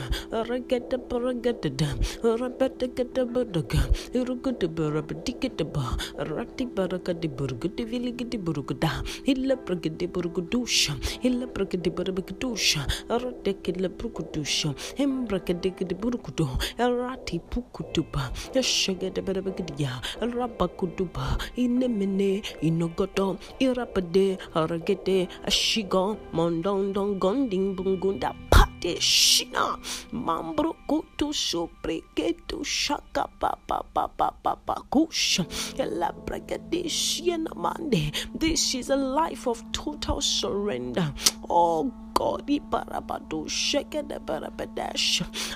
regede 0.49 0.97
beregede 1.09 1.87
rebede 2.23 2.87
gede 2.95 3.25
budaga 3.33 3.79
irugede 4.13 4.67
berebedikede 4.67 5.65
ba 5.73 5.97
rati 6.17 6.65
beregede 6.65 7.27
burgede 7.37 7.83
viligede 7.85 8.37
burgada 8.37 9.03
illa 9.25 9.55
bregede 9.55 10.07
burgudusha 10.07 10.93
illa 11.23 11.47
bregede 11.47 11.89
berebedusha 11.89 12.81
redekele 13.09 13.89
burgudusha 13.89 14.73
embregede 14.97 15.69
gede 15.77 15.95
burgudu 15.95 16.47
erati 16.79 17.39
pukutuba 17.39 18.31
yashegede 18.55 19.21
berebegedia 19.21 20.01
rabakuduba 20.21 21.37
inemene 21.57 22.41
inogodo 22.61 23.37
irapade 23.59 24.37
aragede 24.55 25.27
ashigo 25.47 26.17
mondondon 26.63 27.19
gonding 27.19 27.75
bungunda 27.75 28.33
pate 28.49 28.99
shina 28.99 29.77
mambro 30.11 30.75
kutu 30.87 31.33
supre 31.33 32.01
ketu 32.15 32.63
shaka 32.63 33.27
papa 33.39 33.83
papa 33.93 34.31
papa 34.43 34.75
kusha 34.89 35.45
ela 35.77 36.13
bregede 36.25 36.87
shiena 36.89 37.51
mande 37.55 38.11
this 38.39 38.75
is 38.75 38.89
a 38.89 38.95
life 38.95 39.47
of 39.47 39.63
total 39.71 40.21
surrender. 40.21 41.13
Oh 41.49 41.91
God, 42.15 42.49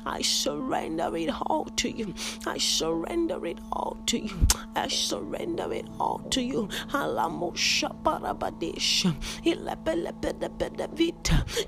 I 0.05 0.21
surrender 0.21 1.17
it 1.17 1.31
all 1.47 1.65
to 1.65 1.89
you. 1.89 2.13
I 2.45 2.57
surrender 2.59 3.45
it 3.47 3.59
all 3.71 3.97
to 4.07 4.19
you. 4.19 4.47
I 4.75 4.87
surrender 4.89 5.73
it 5.73 5.87
all 5.99 6.19
to 6.31 6.41
you. 6.41 6.69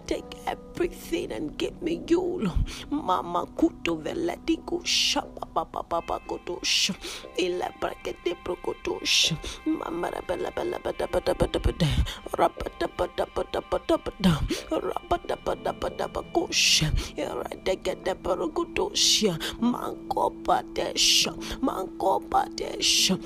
Take 0.08 0.36
everything 0.48 1.32
and 1.32 1.58
give 1.58 1.82
me 1.82 2.02
you. 2.08 2.52
Mama 2.92 3.46
kuto 3.58 3.96
veleti 3.96 4.58
kusha 4.58 5.24
papa 5.54 5.84
papa 5.84 6.20
kutush. 6.28 6.92
Ila 7.38 7.70
brakete 7.80 8.36
Mankopadesha, 21.62 23.18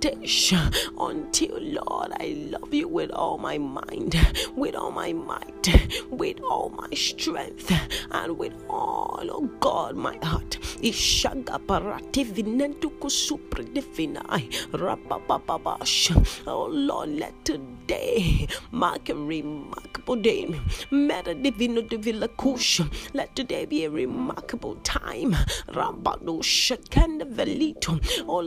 Mankopadesha 0.00 0.72
until 0.98 1.58
Lord 1.60 2.12
I 2.18 2.48
love 2.50 2.72
you 2.72 2.88
with 2.88 3.10
all 3.10 3.38
my 3.38 3.58
mind, 3.58 4.16
with 4.56 4.74
all 4.74 4.90
my 4.90 5.12
might, 5.12 5.68
with 6.10 6.40
all 6.42 6.70
my 6.70 6.88
strength, 6.94 7.70
and 8.10 8.38
with 8.38 8.54
all, 8.68 9.20
oh 9.30 9.48
God, 9.60 9.96
my 9.96 10.18
heart. 10.22 10.58
Oh 16.46 16.66
Lord, 16.70 17.08
let 17.10 17.44
today 17.44 18.48
mark 18.70 19.08
a 19.08 19.14
remarkable 19.14 20.16
day. 20.16 20.48
Let 20.90 21.24
today 23.36 23.66
be 23.66 23.84
a 23.84 23.90
remarkable 23.90 24.76
time. 24.76 25.36
Rambado 25.68 26.42
shakanda 26.42 27.24
velito. 27.26 28.00
Oh 28.26 28.40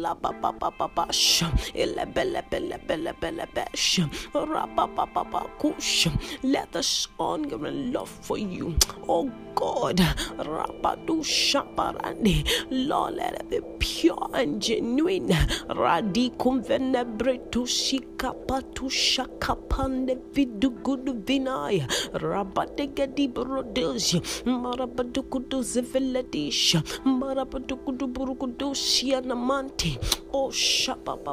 Ola 4.34 4.68
papapapabash. 4.68 6.10
Let 6.44 6.72
the 6.72 6.82
hunger 7.20 7.66
and 7.66 7.94
love 7.94 8.10
for 8.10 8.38
you, 8.38 8.76
oh 9.08 9.32
God, 9.56 9.98
Rabadu 9.98 11.24
Shaparande, 11.24 12.44
Lord, 12.70 13.16
let 13.16 13.34
it 13.42 13.50
be 13.50 13.60
pure 13.80 14.30
and 14.34 14.62
genuine. 14.62 15.30
Radicum 15.70 16.62
venebretu 16.66 17.68
sikapatu 17.68 18.90
shakapande 18.90 20.18
vidu 20.34 20.70
gudu 20.84 21.14
vinaya, 21.24 21.88
Rabadegadi 22.14 23.28
brodelsi, 23.32 24.22
Marabadukudu 24.46 25.62
ziviladisha, 25.64 26.84
Marabadukudu 27.06 28.08
burukudosia 28.08 29.22
namanti, 29.22 29.98
oh 30.34 30.50
Shapapa. 30.50 31.33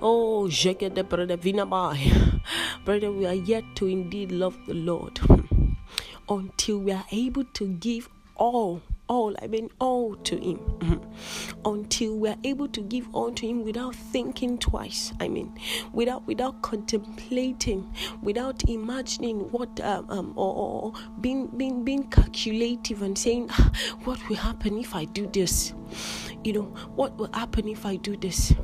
Oh, 0.00 0.48
Jekete 0.50 1.02
brother. 1.08 1.36
Brother, 2.84 3.12
we 3.12 3.26
are 3.26 3.34
yet 3.34 3.64
to 3.76 3.86
indeed 3.86 4.32
love 4.32 4.56
the 4.66 4.74
Lord 4.74 5.20
until 6.28 6.78
we 6.78 6.92
are 6.92 7.04
able 7.12 7.44
to 7.54 7.66
give 7.68 8.08
all 8.36 8.80
all 9.12 9.34
i 9.42 9.46
mean 9.46 9.68
all 9.78 10.16
to 10.16 10.36
him. 10.36 10.58
Until 11.64 12.16
we 12.16 12.28
are 12.30 12.36
able 12.44 12.68
to 12.68 12.80
give 12.80 13.06
all 13.14 13.30
to 13.32 13.46
him 13.46 13.62
without 13.62 13.94
thinking 13.94 14.56
twice 14.56 15.12
i 15.20 15.28
mean 15.28 15.52
without 15.92 16.26
without 16.26 16.62
contemplating 16.62 17.80
without 18.22 18.64
imagining 18.68 19.40
what 19.52 19.80
um, 19.80 20.06
um 20.08 20.32
or, 20.34 20.54
or, 20.54 20.92
being 21.20 21.46
being 21.58 21.84
being 21.84 22.04
calculative 22.08 23.02
and 23.02 23.18
saying 23.18 23.48
ah, 23.50 23.70
what 24.04 24.18
will 24.28 24.36
happen 24.36 24.78
if 24.78 24.94
i 24.94 25.04
do 25.04 25.26
this? 25.26 25.74
You 26.42 26.54
know 26.54 26.68
what 26.96 27.16
will 27.18 27.32
happen 27.34 27.68
if 27.68 27.84
i 27.84 27.96
do 27.96 28.16
this? 28.16 28.54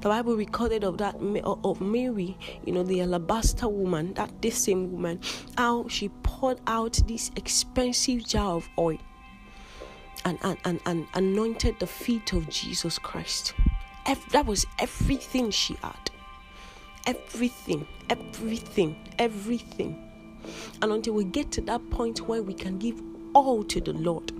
The 0.00 0.08
Bible 0.08 0.34
recorded 0.34 0.82
of 0.82 0.96
that 0.98 1.16
of 1.44 1.80
Mary, 1.82 2.38
you 2.64 2.72
know, 2.72 2.82
the 2.82 3.02
alabaster 3.02 3.68
woman, 3.68 4.14
that 4.14 4.30
this 4.40 4.56
same 4.56 4.90
woman, 4.92 5.20
how 5.58 5.86
she 5.88 6.08
poured 6.22 6.58
out 6.66 6.98
this 7.06 7.30
expensive 7.36 8.26
jar 8.26 8.56
of 8.56 8.68
oil 8.78 8.98
and, 10.24 10.38
and, 10.42 10.58
and, 10.64 10.80
and 10.86 11.06
anointed 11.14 11.78
the 11.78 11.86
feet 11.86 12.32
of 12.32 12.48
Jesus 12.48 12.98
Christ. 12.98 13.54
that 14.32 14.46
was 14.46 14.66
everything 14.78 15.50
she 15.50 15.74
had. 15.82 16.10
Everything, 17.06 17.86
everything, 18.10 18.96
everything. 19.18 20.04
And 20.82 20.92
until 20.92 21.14
we 21.14 21.24
get 21.24 21.50
to 21.52 21.60
that 21.62 21.88
point 21.90 22.28
where 22.28 22.42
we 22.42 22.54
can 22.54 22.78
give 22.78 23.00
all 23.34 23.62
to 23.64 23.80
the 23.80 23.92
Lord, 23.92 24.32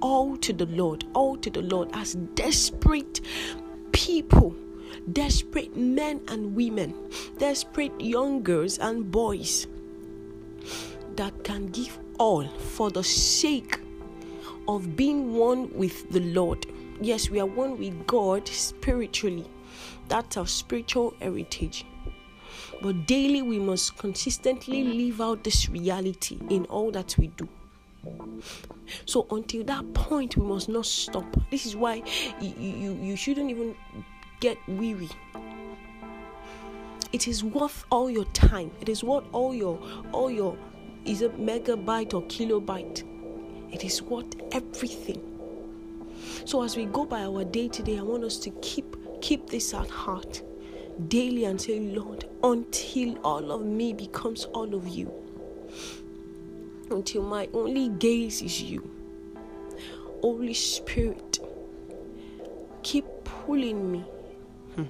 all 0.00 0.36
to 0.38 0.52
the 0.52 0.66
Lord, 0.66 1.04
all 1.14 1.36
to 1.38 1.50
the 1.50 1.62
Lord, 1.62 1.90
as 1.92 2.14
desperate 2.34 3.20
people, 3.92 4.54
desperate 5.12 5.76
men 5.76 6.20
and 6.28 6.54
women, 6.54 6.94
desperate 7.38 7.98
young 8.00 8.42
girls 8.42 8.78
and 8.78 9.10
boys 9.10 9.66
that 11.16 11.44
can 11.44 11.66
give 11.66 11.98
all 12.18 12.46
for 12.48 12.90
the 12.90 13.02
sake 13.02 13.79
of 14.76 14.94
being 14.94 15.34
one 15.34 15.68
with 15.74 16.10
the 16.10 16.20
Lord. 16.20 16.64
Yes, 17.00 17.28
we 17.28 17.40
are 17.40 17.46
one 17.46 17.76
with 17.76 18.06
God 18.06 18.46
spiritually. 18.46 19.46
That's 20.08 20.36
our 20.36 20.46
spiritual 20.46 21.14
heritage. 21.20 21.84
But 22.80 23.06
daily 23.06 23.42
we 23.42 23.58
must 23.58 23.98
consistently 23.98 24.84
live 24.84 25.20
out 25.20 25.42
this 25.42 25.68
reality 25.68 26.38
in 26.48 26.66
all 26.66 26.92
that 26.92 27.16
we 27.18 27.28
do. 27.28 27.48
So 29.06 29.26
until 29.30 29.64
that 29.64 29.92
point, 29.92 30.36
we 30.36 30.46
must 30.46 30.68
not 30.68 30.86
stop. 30.86 31.26
This 31.50 31.66
is 31.66 31.74
why 31.74 32.02
you, 32.40 32.54
you, 32.56 32.98
you 33.02 33.16
shouldn't 33.16 33.50
even 33.50 33.74
get 34.38 34.56
weary. 34.68 35.10
It 37.12 37.26
is 37.26 37.42
worth 37.42 37.84
all 37.90 38.08
your 38.08 38.24
time. 38.26 38.70
It 38.80 38.88
is 38.88 39.02
worth 39.02 39.24
all 39.32 39.52
your 39.52 39.80
all 40.12 40.30
your 40.30 40.56
is 41.04 41.22
it 41.22 41.38
megabyte 41.40 42.14
or 42.14 42.22
kilobyte 42.22 43.04
it 43.72 43.84
is 43.84 44.02
worth 44.02 44.34
everything. 44.52 45.22
So 46.44 46.62
as 46.62 46.76
we 46.76 46.86
go 46.86 47.04
by 47.04 47.22
our 47.22 47.44
day 47.44 47.68
to 47.68 47.82
day, 47.82 47.98
I 47.98 48.02
want 48.02 48.24
us 48.24 48.36
to 48.38 48.50
keep 48.62 48.96
keep 49.20 49.50
this 49.50 49.74
at 49.74 49.90
heart 49.90 50.42
daily 51.08 51.44
and 51.44 51.60
say, 51.60 51.80
Lord, 51.80 52.24
until 52.42 53.18
all 53.18 53.52
of 53.52 53.64
me 53.64 53.92
becomes 53.92 54.44
all 54.46 54.74
of 54.74 54.88
you. 54.88 55.12
Until 56.90 57.22
my 57.22 57.48
only 57.54 57.88
gaze 57.88 58.42
is 58.42 58.62
you. 58.62 58.90
Holy 60.20 60.54
Spirit, 60.54 61.38
keep 62.82 63.04
pulling 63.24 63.92
me. 63.92 64.04
Hmm. 64.74 64.84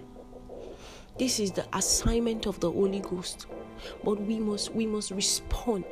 This 1.19 1.39
is 1.39 1.53
the 1.53 1.67
assignment 1.77 2.47
of 2.47 2.59
the 2.61 2.71
Holy 2.71 3.01
Ghost. 3.01 3.47
But 4.05 4.21
we 4.21 4.39
must 4.39 4.75
we 4.75 4.87
must 4.87 5.11
respond 5.11 5.85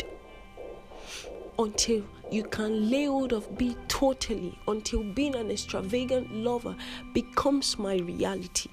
until 1.59 2.05
you 2.31 2.45
can 2.45 2.91
lay 2.91 3.07
hold 3.07 3.33
of 3.33 3.59
me 3.59 3.77
totally, 3.89 4.59
until 4.69 5.03
being 5.03 5.35
an 5.35 5.51
extravagant 5.51 6.33
lover 6.33 6.77
becomes 7.13 7.79
my 7.79 7.97
reality. 7.97 8.71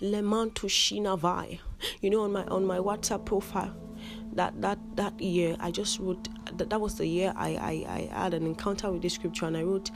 Lemanto 0.00 0.68
Shinavai. 0.68 1.58
You 2.00 2.10
know, 2.10 2.22
on 2.22 2.32
my 2.32 2.44
on 2.44 2.66
my 2.66 2.78
WhatsApp 2.78 3.24
profile, 3.24 3.74
that 4.34 4.60
that 4.60 4.78
that 4.96 5.18
year 5.20 5.56
I 5.60 5.70
just 5.70 5.98
wrote 5.98 6.28
that, 6.56 6.68
that 6.70 6.80
was 6.80 6.96
the 6.96 7.06
year 7.06 7.32
I, 7.36 7.50
I 7.50 8.10
I 8.12 8.20
had 8.22 8.34
an 8.34 8.46
encounter 8.46 8.90
with 8.90 9.02
the 9.02 9.08
scripture 9.08 9.46
and 9.46 9.56
I 9.56 9.62
wrote 9.62 9.90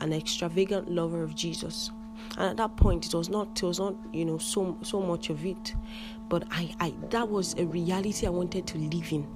an 0.00 0.12
extravagant 0.12 0.90
lover 0.90 1.22
of 1.22 1.34
Jesus. 1.34 1.90
And 2.36 2.50
at 2.50 2.56
that 2.58 2.76
point 2.76 3.06
it 3.06 3.14
was 3.14 3.30
not 3.30 3.62
it 3.62 3.66
was 3.66 3.78
not, 3.78 3.94
you 4.12 4.24
know, 4.24 4.38
so 4.38 4.76
so 4.82 5.00
much 5.00 5.30
of 5.30 5.44
it. 5.46 5.74
But 6.28 6.44
I, 6.50 6.74
I 6.80 6.94
that 7.08 7.28
was 7.28 7.54
a 7.54 7.64
reality 7.64 8.26
I 8.26 8.30
wanted 8.30 8.66
to 8.68 8.78
live 8.78 9.12
in 9.12 9.26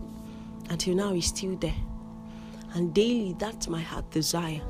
until 0.71 0.95
now 0.95 1.13
he's 1.13 1.27
still 1.27 1.57
there. 1.57 1.75
And 2.75 2.93
daily, 2.93 3.37
that's 3.39 3.69
my 3.69 3.81
heart 3.81 4.11
desire. 4.11 4.61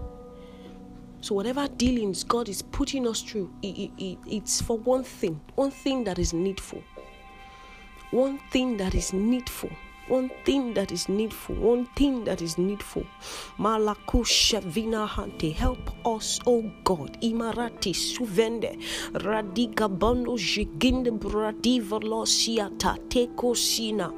So, 1.21 1.35
whatever 1.35 1.67
dealings 1.69 2.23
God 2.23 2.49
is 2.51 2.61
putting 2.61 3.09
us 3.09 3.23
through, 3.23 3.51
it, 3.63 3.91
it, 3.97 4.19
it's 4.27 4.61
for 4.61 4.77
one 4.77 5.05
thing, 5.05 5.41
one 5.55 5.71
thing 5.71 6.05
that 6.05 6.19
is 6.19 6.35
needful. 6.35 6.83
One 8.11 8.39
thing 8.51 8.77
that 8.77 8.95
is 8.95 9.13
needful 9.13 9.71
one 10.09 10.31
thing 10.45 10.75
that 10.75 10.93
is 10.93 11.09
needful, 11.09 11.55
one 11.55 11.87
thing 11.97 12.25
that 12.25 12.43
is 12.43 12.59
needful. 12.59 13.07
Malakusha 13.59 14.63
vina 14.63 15.07
hante, 15.07 15.51
help 15.51 15.91
us, 16.07 16.41
oh 16.47 16.63
God. 16.85 17.19
Imarati 17.23 17.95
suvende, 17.95 18.79
radika 19.13 19.89
bando 19.89 20.37
jiginde 20.37 21.19
bradiva 21.19 22.01
losiata, 22.03 22.99
teko 23.09 23.57
sina. 23.57 24.13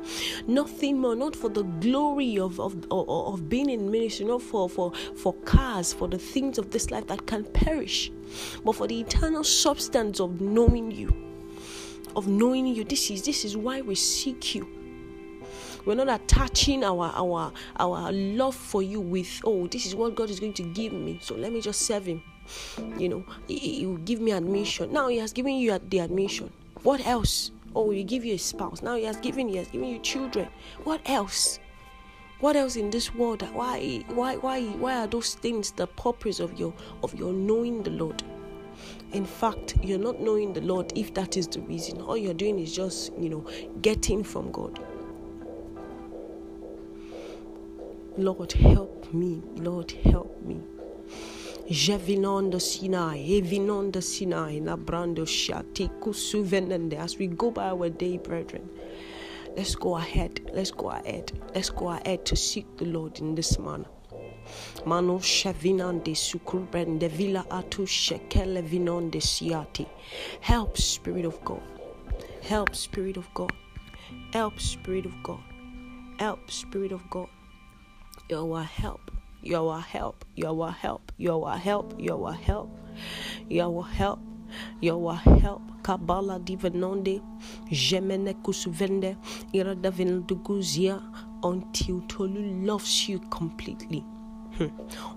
Nothing 0.47 0.99
more, 1.01 1.15
not 1.15 1.37
for 1.37 1.49
the 1.49 1.63
glory 1.63 2.39
of, 2.39 2.59
of, 2.59 2.75
of, 2.91 3.09
of 3.09 3.49
being 3.49 3.71
in 3.71 3.91
ministry, 3.91 4.27
not 4.27 4.43
for, 4.43 4.69
for, 4.69 4.93
for 5.17 5.35
cars, 5.45 5.93
for 5.93 6.09
the 6.09 6.19
things 6.19 6.59
of 6.59 6.71
this 6.71 6.91
life 6.91 7.07
that 7.07 7.27
can 7.27 7.45
perish, 7.45 8.11
but 8.65 8.75
for 8.75 8.87
the 8.89 9.01
eternal 9.01 9.45
substance 9.45 10.21
of 10.21 10.41
knowing 10.41 10.91
you. 10.91 11.15
Of 12.17 12.27
knowing 12.27 12.67
you. 12.67 12.83
This 12.83 13.11
is 13.11 13.23
this 13.23 13.45
is 13.45 13.59
why 13.59 13.83
we 13.83 13.95
seek 13.95 14.55
you 14.55 14.76
we're 15.87 15.95
not 15.95 16.09
attaching 16.09 16.85
our 16.85 17.13
our 17.15 17.53
our 17.79 18.13
love 18.13 18.55
for 18.55 18.83
you 18.83 19.01
with 19.01 19.41
oh 19.45 19.67
this 19.69 19.87
is 19.87 19.95
what 19.95 20.15
God 20.15 20.29
is 20.29 20.41
going 20.41 20.53
to 20.55 20.63
give 20.63 20.93
me. 20.93 21.19
So 21.23 21.35
let 21.35 21.53
me 21.53 21.61
just 21.61 21.83
serve 21.83 22.05
him. 22.07 22.23
You 22.99 23.09
know, 23.09 23.25
he, 23.49 23.59
he 23.59 23.87
will 23.87 23.97
give 23.99 24.21
me 24.21 24.33
admission. 24.33 24.93
Now 24.93 25.09
he 25.09 25.19
has 25.19 25.33
given 25.33 25.55
you 25.55 25.79
the 25.79 26.01
admission. 26.01 26.53
What 26.83 27.07
else? 27.07 27.51
Oh, 27.75 27.91
he 27.91 28.05
give 28.05 28.25
you 28.25 28.35
a 28.35 28.39
spouse. 28.39 28.83
Now 28.83 28.97
he 28.97 29.05
has 29.05 29.17
given 29.17 29.49
he 29.49 29.57
has 29.57 29.69
given 29.69 29.89
you 29.89 29.99
children. 30.01 30.49
What 30.85 31.01
else? 31.07 31.59
What 32.41 32.55
else 32.57 32.77
in 32.77 32.91
this 32.91 33.15
world? 33.15 33.43
Why 33.53 34.05
why 34.09 34.37
why 34.37 34.63
why 34.63 34.97
are 34.97 35.07
those 35.07 35.35
things 35.35 35.71
the 35.71 35.87
purpose 35.87 36.41
of 36.41 36.59
your 36.59 36.75
of 37.03 37.15
your 37.15 37.33
knowing 37.33 37.83
the 37.83 37.91
Lord? 37.91 38.23
in 39.13 39.25
fact 39.25 39.77
you're 39.83 39.99
not 39.99 40.21
knowing 40.21 40.53
the 40.53 40.61
lord 40.61 40.93
if 40.97 41.15
that 41.15 41.37
is 41.37 41.47
the 41.49 41.61
reason 41.61 42.01
all 42.03 42.17
you're 42.17 42.35
doing 42.35 42.59
is 42.59 42.75
just 42.75 43.13
you 43.19 43.31
know 43.31 43.47
getting 43.81 44.23
from 44.23 44.51
god 44.51 44.79
Lord, 48.19 48.53
help 48.53 49.13
me. 49.13 49.43
Lord, 49.57 49.91
help 49.91 50.43
me. 50.43 50.63
Jevinon 51.69 52.51
the 52.51 52.59
Sinai, 52.59 53.19
Evinon 53.19 53.93
the 53.93 54.01
Sinai, 54.01 54.59
Nabrando 54.59 55.27
Shati 55.27 55.91
Kusuvenende. 56.01 56.95
As 56.95 57.19
we 57.19 57.27
go 57.27 57.51
by 57.51 57.69
our 57.69 57.91
day, 57.91 58.17
brethren, 58.17 58.71
let's 59.55 59.75
go 59.75 59.97
ahead. 59.97 60.41
Let's 60.55 60.71
go 60.71 60.91
ahead. 60.91 61.31
Let's 61.55 61.69
go 61.69 61.91
ahead 61.91 62.25
to 62.25 62.37
seek 62.37 62.79
the 62.79 62.87
Lord 62.87 63.19
in 63.19 63.35
this 63.35 63.59
manner. 63.59 63.85
Mano 64.87 65.19
shavinan 65.19 66.03
de 66.03 66.13
sukurben 66.13 66.99
de 66.99 67.09
villa 67.09 67.45
atu 67.51 67.85
shekele 67.85 68.63
vinon 68.63 69.11
de 69.11 69.19
siati. 69.19 69.87
Help, 70.41 70.79
Spirit 70.79 71.27
of 71.27 71.45
God. 71.45 71.63
Help, 72.43 72.75
Spirit 72.75 73.19
of 73.19 73.29
God. 73.35 73.53
Help, 74.33 74.59
Spirit 74.59 75.05
of 75.05 75.23
God. 75.23 75.43
Help, 76.19 76.51
Spirit 76.51 76.93
of 76.93 77.03
God. 77.11 77.29
You're 78.29 78.63
help. 78.63 79.13
You're 79.43 79.79
help. 79.79 80.25
You're 80.35 80.71
help. 80.71 81.13
You're 81.17 81.57
help. 81.57 81.95
You're 81.97 82.33
help. 82.33 82.71
You're 83.49 83.85
help. 83.85 84.19
You're 84.81 85.15
help. 85.15 85.63
Kabala 85.83 86.41
divanonde. 86.45 87.23
Jemene 87.71 88.35
kusuvende. 88.43 89.17
Ira 89.53 89.77
davinaduguzia. 89.77 91.01
Until 91.45 92.01
Tolu 92.09 92.41
loves 92.67 93.09
you 93.09 93.21
completely. 93.31 94.01
Hmm. 94.59 94.71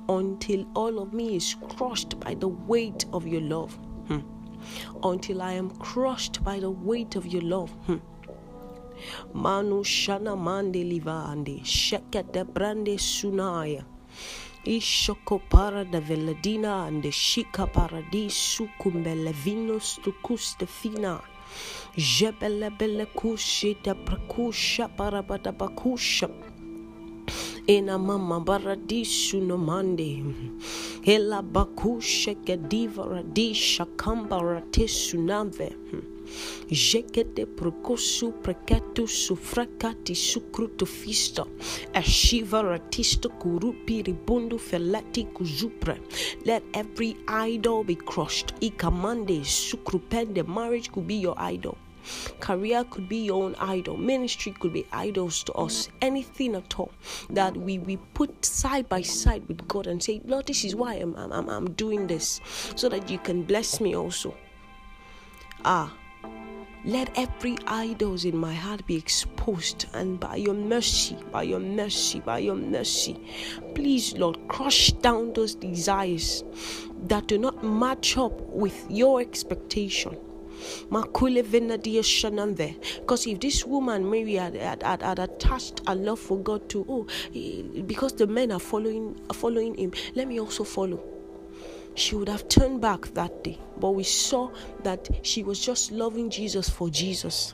Until 0.07 0.67
all 0.75 0.99
of 0.99 1.11
me 1.11 1.35
is 1.35 1.55
crushed 1.69 2.19
by 2.19 2.35
the 2.35 2.49
weight 2.49 3.05
of 3.11 3.25
your 3.25 3.41
love. 3.41 3.73
Hmm. 4.07 4.19
Until 5.03 5.41
I 5.41 5.53
am 5.53 5.71
crushed 5.79 6.43
by 6.43 6.59
the 6.59 6.69
weight 6.69 7.15
of 7.15 7.25
your 7.25 7.41
love. 7.41 7.71
Hmm. 7.87 7.97
Manu 9.33 9.83
shana 9.83 10.35
mande 10.37 10.83
livande. 10.83 11.61
Shekete 11.63 12.43
brande 12.45 12.97
sunaya. 12.97 13.83
ishoko 14.65 15.39
para 15.49 15.85
da 15.85 15.99
veladina 16.01 16.85
and 16.87 17.01
the 17.01 17.09
shika 17.09 17.65
paradisu 17.65 18.67
kumbele 18.79 19.31
vinos 19.33 19.99
tukuste 20.03 20.67
fina 20.67 21.21
jebele 21.95 22.69
bele 22.77 23.05
kushi 23.15 23.77
da 23.81 23.93
prakusha 23.95 24.89
parabada 24.97 25.51
bakusha 25.53 26.29
ena 27.67 27.97
mama 27.97 28.39
baradisu 28.41 29.41
no 29.41 29.57
mande 29.57 30.23
ela 31.05 31.41
bakusha 31.41 32.35
kediva 32.45 33.05
radisha 33.09 33.85
kamba 33.95 34.37
ratisu 34.43 35.17
nave 35.23 35.71
Jekete 36.69 37.45
prokosu 37.45 38.31
preketu 38.31 39.07
sufrakati 39.07 40.15
sukrutu 40.15 40.85
fista. 40.85 41.45
Ashiva 41.93 42.61
ratista 42.61 43.29
kurupi 43.29 44.01
ribundu 44.01 44.59
felati 44.59 45.23
kuzupre. 45.23 46.01
Let 46.45 46.63
every 46.73 47.15
idol 47.27 47.83
be 47.83 47.95
crushed. 47.95 48.53
Ikamande 48.61 49.43
sukrupende. 49.43 50.43
Marriage 50.47 50.91
could 50.91 51.07
be 51.07 51.15
your 51.15 51.35
idol. 51.39 51.77
Career 52.39 52.83
could 52.85 53.09
be 53.09 53.25
your 53.25 53.43
own 53.43 53.55
idol. 53.55 53.97
Ministry 53.97 54.53
could 54.53 54.73
be 54.73 54.85
idols 54.91 55.43
to 55.43 55.53
us. 55.53 55.89
Anything 56.01 56.55
at 56.55 56.79
all 56.79 56.91
that 57.29 57.55
we, 57.55 57.79
we 57.79 57.97
put 58.13 58.43
side 58.45 58.87
by 58.89 59.01
side 59.01 59.47
with 59.47 59.67
God 59.67 59.87
and 59.87 60.01
say, 60.01 60.21
Lord, 60.25 60.47
this 60.47 60.63
is 60.63 60.75
why 60.75 60.95
I'm, 60.95 61.15
I'm, 61.15 61.49
I'm 61.49 61.71
doing 61.73 62.07
this. 62.07 62.41
So 62.75 62.89
that 62.89 63.09
you 63.09 63.19
can 63.19 63.43
bless 63.43 63.81
me 63.81 63.95
also. 63.95 64.33
Ah, 65.65 65.93
let 66.85 67.17
every 67.17 67.57
idols 67.67 68.23
in 68.25 68.37
my 68.37 68.53
heart 68.53 68.85
be 68.87 68.95
exposed, 68.95 69.85
and 69.93 70.19
by 70.19 70.37
your 70.37 70.53
mercy, 70.53 71.17
by 71.31 71.43
your 71.43 71.59
mercy, 71.59 72.21
by 72.21 72.39
your 72.39 72.55
mercy, 72.55 73.19
please, 73.75 74.13
Lord, 74.13 74.37
crush 74.47 74.91
down 74.93 75.33
those 75.33 75.55
desires 75.55 76.43
that 77.07 77.27
do 77.27 77.37
not 77.37 77.63
match 77.63 78.17
up 78.17 78.39
with 78.49 78.85
your 78.89 79.19
expectation. 79.21 80.17
Because 80.91 81.37
if 83.27 83.39
this 83.39 83.65
woman 83.65 84.09
Mary 84.09 84.33
had, 84.35 84.55
had, 84.55 84.83
had, 84.83 85.01
had, 85.01 85.19
attached 85.19 85.81
a 85.87 85.95
love 85.95 86.19
for 86.19 86.37
God 86.37 86.67
to 86.69 86.85
oh 86.89 87.07
eh, 87.33 87.61
because 87.85 88.11
the 88.13 88.27
men 88.27 88.51
are 88.51 88.59
following 88.59 89.17
are 89.29 89.33
following 89.33 89.75
him, 89.75 89.93
let 90.15 90.27
me 90.27 90.37
also 90.37 90.65
follow 90.65 91.01
she 91.99 92.15
would 92.15 92.29
have 92.29 92.47
turned 92.47 92.81
back 92.81 93.01
that 93.13 93.43
day. 93.43 93.59
But 93.77 93.91
we 93.91 94.03
saw 94.03 94.51
that 94.83 95.09
she 95.21 95.43
was 95.43 95.59
just 95.59 95.91
loving 95.91 96.29
Jesus 96.29 96.69
for 96.69 96.89
Jesus. 96.89 97.53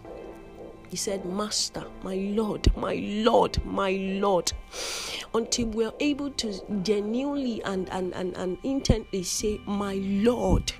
He 0.89 0.97
said, 0.97 1.25
Master, 1.25 1.84
my 2.03 2.15
Lord, 2.15 2.75
my 2.77 2.95
Lord, 2.95 3.63
my 3.65 3.91
Lord. 3.91 4.53
Until 5.34 5.67
we're 5.67 5.93
able 5.99 6.29
to 6.31 6.81
genuinely 6.84 7.62
and, 7.63 7.89
and, 7.89 8.13
and, 8.13 8.36
and 8.38 8.58
intently 8.63 9.23
say, 9.23 9.60
My 9.65 9.95
Lord, 9.95 10.71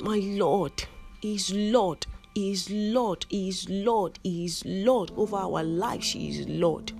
my 0.00 0.18
Lord, 0.22 0.84
is 1.22 1.52
Lord 1.52 2.06
he 2.34 2.52
is 2.52 2.70
Lord. 2.70 3.26
He 3.28 3.48
is 3.48 3.68
Lord. 3.68 4.18
He 4.22 4.46
is 4.46 4.62
Lord 4.64 5.10
over 5.16 5.36
our 5.36 5.62
lives. 5.62 6.12
He 6.12 6.30
is 6.30 6.48
Lord. 6.48 6.92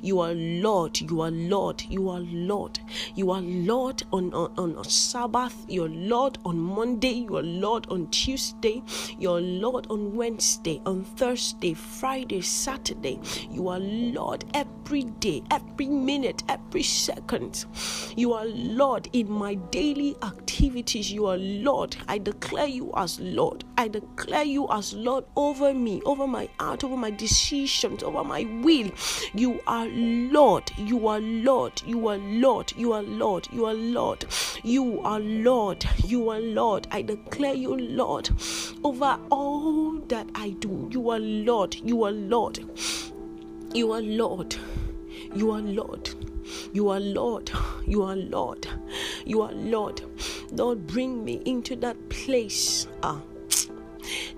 You 0.00 0.20
are 0.20 0.32
Lord. 0.34 1.00
You 1.00 1.20
are 1.22 1.30
Lord. 1.30 1.82
You 1.82 2.08
are 2.10 2.20
Lord. 2.20 2.78
You 3.14 3.30
are 3.32 3.40
Lord 3.40 4.02
on, 4.12 4.32
on, 4.32 4.76
on 4.76 4.84
Sabbath. 4.84 5.54
You're 5.68 5.88
Lord 5.88 6.38
on 6.44 6.58
Monday. 6.58 7.26
You 7.28 7.36
are 7.36 7.42
Lord 7.42 7.86
on 7.90 8.08
Tuesday. 8.10 8.82
You're 9.18 9.40
Lord 9.40 9.86
on 9.90 10.14
Wednesday, 10.14 10.80
on 10.86 11.04
Thursday, 11.04 11.74
Friday, 11.74 12.40
Saturday. 12.42 13.18
You 13.50 13.68
are 13.68 13.80
Lord 13.80 14.44
every 14.54 14.75
day, 14.86 15.42
every 15.50 15.88
minute, 15.88 16.42
every 16.48 16.82
second. 16.82 17.64
You 18.16 18.32
are 18.32 18.46
Lord 18.46 19.08
in 19.12 19.30
my 19.30 19.54
daily 19.54 20.16
activities. 20.22 21.10
You 21.12 21.26
are 21.26 21.36
Lord. 21.36 21.96
I 22.08 22.18
declare 22.18 22.66
you 22.66 22.92
as 22.96 23.18
Lord. 23.20 23.64
I 23.76 23.88
declare 23.88 24.44
you 24.44 24.68
as 24.70 24.94
Lord 24.94 25.24
over 25.36 25.74
me, 25.74 26.00
over 26.04 26.26
my 26.26 26.48
heart, 26.60 26.84
over 26.84 26.96
my 26.96 27.10
decisions, 27.10 28.02
over 28.02 28.22
my 28.22 28.44
will. 28.62 28.90
You 29.34 29.60
are 29.66 29.88
Lord. 29.88 30.70
You 30.78 31.08
are 31.08 31.20
Lord. 31.20 31.82
You 31.84 32.08
are 32.08 32.18
Lord. 32.18 32.72
You 32.76 32.92
are 32.92 33.02
Lord. 33.02 33.48
You 33.52 33.66
are 33.66 33.74
Lord. 33.74 34.24
You 34.62 35.00
are 35.02 35.20
Lord. 35.20 35.84
You 36.04 36.30
are 36.30 36.40
Lord. 36.40 36.86
I 36.92 37.02
declare 37.02 37.54
you 37.54 37.76
Lord 37.76 38.30
over 38.84 39.18
all 39.30 39.92
that 40.08 40.28
I 40.34 40.50
do. 40.50 40.88
You 40.92 41.10
are 41.10 41.18
Lord. 41.18 41.74
You 41.74 42.04
are 42.04 42.12
Lord. 42.12 42.60
You 43.74 43.92
are 43.92 44.00
Lord. 44.00 44.56
You 45.36 45.52
are 45.52 45.60
Lord. 45.60 46.08
You 46.72 46.88
are 46.88 47.00
Lord. 47.00 47.50
You 47.86 48.02
are 48.04 48.16
Lord. 48.16 48.66
You 49.26 49.42
are 49.42 49.52
Lord. 49.52 50.00
Lord, 50.50 50.86
bring 50.86 51.22
me 51.24 51.42
into 51.44 51.76
that 51.76 52.08
place. 52.08 52.86
Ah 53.02 53.20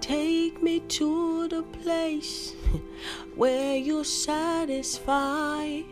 Take 0.00 0.62
me 0.62 0.80
to 0.80 1.46
the 1.48 1.62
place 1.62 2.54
where 3.36 3.76
you 3.76 4.02
satisfy. 4.02 5.82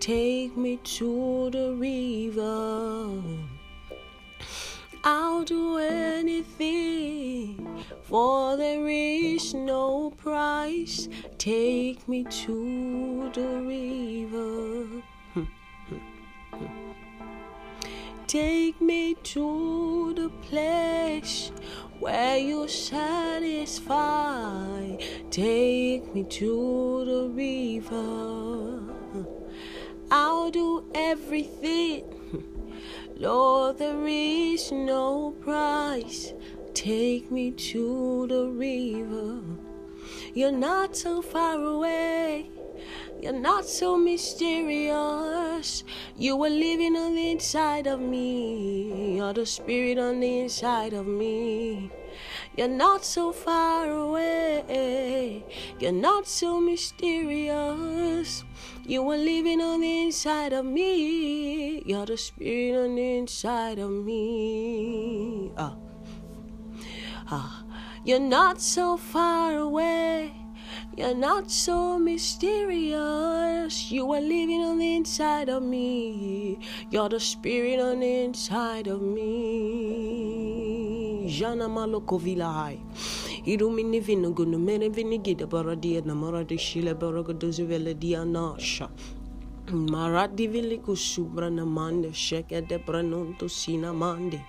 Take 0.00 0.56
me 0.56 0.78
to 0.98 1.50
the 1.50 1.74
river. 1.74 3.57
I'll 5.10 5.42
do 5.42 5.78
anything, 5.78 7.66
for 8.02 8.58
there 8.58 8.86
is 8.86 9.54
no 9.54 10.10
price. 10.10 11.08
Take 11.38 12.06
me 12.06 12.24
to 12.24 13.30
the 13.32 13.62
river. 13.72 15.02
Take 18.26 18.82
me 18.82 19.14
to 19.14 20.12
the 20.12 20.28
place 20.46 21.52
where 22.00 22.36
you 22.36 22.68
satisfy. 22.68 23.96
Take 25.30 26.14
me 26.14 26.24
to 26.24 27.04
the 27.06 27.30
river. 27.30 28.82
I'll 30.10 30.50
do 30.50 30.84
everything. 30.94 32.17
Lord, 33.20 33.78
there 33.78 34.06
is 34.06 34.70
no 34.70 35.32
price. 35.40 36.32
Take 36.72 37.32
me 37.32 37.50
to 37.50 38.28
the 38.28 38.46
river. 38.46 39.40
You're 40.34 40.52
not 40.52 40.96
so 40.96 41.20
far 41.20 41.60
away. 41.60 42.48
You're 43.20 43.32
not 43.32 43.64
so 43.64 43.96
mysterious. 43.96 45.82
You 46.16 46.40
are 46.44 46.48
living 46.48 46.94
on 46.94 47.16
the 47.16 47.32
inside 47.32 47.88
of 47.88 47.98
me. 47.98 49.16
You're 49.16 49.32
the 49.32 49.46
spirit 49.46 49.98
on 49.98 50.20
the 50.20 50.38
inside 50.38 50.92
of 50.92 51.08
me. 51.08 51.90
You're 52.58 52.66
not 52.66 53.04
so 53.04 53.30
far 53.30 53.88
away. 53.88 55.44
You're 55.78 55.92
not 55.92 56.26
so 56.26 56.58
mysterious. 56.60 58.42
You 58.84 59.08
are 59.10 59.16
living 59.16 59.60
on 59.60 59.80
the 59.80 60.02
inside 60.02 60.52
of 60.52 60.64
me. 60.64 61.84
You're 61.86 62.04
the 62.04 62.16
spirit 62.16 62.76
on 62.82 62.96
the 62.96 63.18
inside 63.18 63.78
of 63.78 63.92
me. 63.92 65.52
Ah. 65.56 65.76
Ah. 67.30 67.64
You're 68.04 68.18
not 68.18 68.60
so 68.60 68.96
far 68.96 69.54
away. 69.56 70.34
You're 70.96 71.14
not 71.14 71.52
so 71.52 71.96
mysterious. 71.96 73.88
You 73.88 74.12
are 74.14 74.20
living 74.20 74.64
on 74.64 74.78
the 74.78 74.96
inside 74.96 75.48
of 75.48 75.62
me. 75.62 76.58
You're 76.90 77.08
the 77.08 77.20
spirit 77.20 77.78
on 77.78 78.00
the 78.00 78.24
inside 78.24 78.88
of 78.88 79.00
me. 79.00 80.57
Jana 81.28 81.68
maloko 81.68 82.16
vilahai. 82.18 82.80
Irumini 83.44 84.00
vinugunu 84.00 84.58
mene 84.58 84.88
vinigida 84.88 85.46
baradia 85.46 86.00
namara 86.00 86.42
de 86.42 86.56
shile 86.56 86.94
baraga 86.94 87.34
dozivela 87.34 87.92
dianasha. 87.92 88.88
Maradi 89.70 90.46
viliku 90.48 90.96
subrana 90.96 91.66
mande 91.66 92.10
sheke 92.12 92.66
de 92.66 92.78
branonto 92.78 93.48
sina 93.50 93.92
mande. 93.92 94.40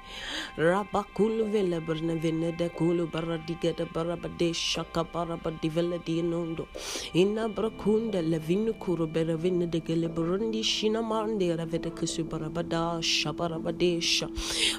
Rabakulu 0.58 1.52
vele 1.52 1.80
brne 1.82 2.16
vene 2.22 2.52
de 2.58 2.70
kulu 2.70 3.06
baradiga 3.12 3.76
de 3.76 3.86
barabade 3.86 4.54
shaka 4.56 5.04
barabadi 5.04 5.70
vele 5.70 6.00
di 6.06 6.22
nondo 6.22 6.68
ina 7.14 7.50
brakunda 7.50 8.22
le 8.22 8.40
vinu 8.40 8.74
kuru 8.80 9.08
bere 9.08 9.36
vine 9.38 9.66
de 9.70 9.80
gele 9.82 10.08
burundi 10.08 10.64
shina 10.64 11.02
mande 11.02 11.50
ravede 11.58 11.92
kusu 11.92 12.24
barabada 12.24 13.02
shabarabade 13.02 14.02
sha 14.02 14.28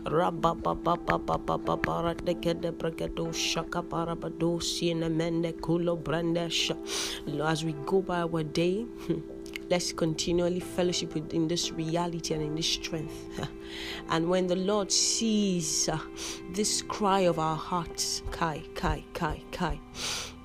rabababababababara 0.04 2.14
de 2.24 2.34
kede 2.34 2.72
bragedo 2.72 3.32
shaka 3.34 3.82
barabado 3.82 4.60
sina 4.62 5.08
mende 5.10 5.52
kulo 5.60 5.96
brande 6.02 6.50
sha. 6.50 6.74
As 7.44 7.62
we 7.64 7.72
go 7.84 8.00
by 8.02 8.20
our 8.22 8.42
day 8.42 8.86
Let's 9.70 9.92
continually 9.92 10.58
fellowship 10.60 11.14
within 11.14 11.46
this 11.46 11.70
reality 11.70 12.34
and 12.34 12.42
in 12.42 12.56
this 12.56 12.66
strength. 12.66 13.14
and 14.08 14.28
when 14.28 14.48
the 14.48 14.56
Lord 14.56 14.90
sees 14.90 15.88
uh, 15.88 15.98
this 16.52 16.82
cry 16.82 17.20
of 17.20 17.38
our 17.38 17.56
hearts, 17.56 18.22
Kai, 18.32 18.64
Kai, 18.74 19.04
Kai, 19.14 19.40
Kai, 19.52 19.78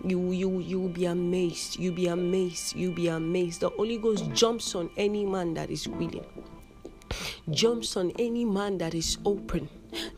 you 0.04 0.32
you 0.32 0.60
you 0.60 0.80
will 0.80 0.90
be 0.90 1.06
amazed. 1.06 1.80
You'll 1.80 1.96
be 1.96 2.08
amazed. 2.08 2.76
You'll 2.76 2.94
be 2.94 3.08
amazed. 3.08 3.62
The 3.62 3.70
Holy 3.70 3.98
Ghost 3.98 4.32
jumps 4.34 4.76
on 4.76 4.92
any 4.96 5.26
man 5.26 5.56
that 5.56 5.72
is 5.72 5.88
willing. 5.88 6.26
jumps 7.52 7.98
on 7.98 8.12
any 8.20 8.46
man 8.46 8.78
that 8.78 8.94
is 8.94 9.18
open, 9.26 9.70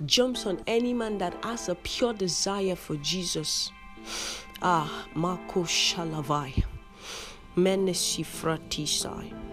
jumps 0.06 0.46
on 0.46 0.62
any 0.68 0.94
man 0.94 1.18
that 1.18 1.34
has 1.44 1.70
a 1.70 1.76
pure 1.76 2.14
desire 2.14 2.76
for 2.76 2.96
Jesus. 2.98 3.72
Ah, 4.62 5.08
Marco 5.16 5.64
Shalavai. 5.64 6.64
Men 7.58 7.90
är 7.90 7.94
siffra 7.94 8.58
tio. 8.70 9.47